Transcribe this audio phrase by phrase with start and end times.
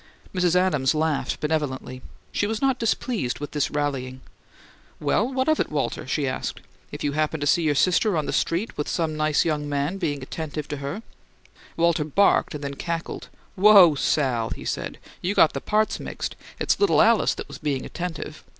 [0.33, 0.55] Mrs.
[0.55, 2.01] Adams laughed benevolently;
[2.31, 4.21] she was not displeased with this rallying.
[4.99, 6.59] "Well, what of it, Walter?" she asked.
[6.91, 9.93] "If you happen to see your sister on the street when some nice young man
[9.93, 11.03] is being attentive to her"
[11.77, 13.29] Walter barked and then cackled.
[13.53, 14.97] "Whoa, Sal!" he said.
[15.21, 16.35] "You got the parts mixed.
[16.59, 18.43] It's little Alice that was 'being attentive.'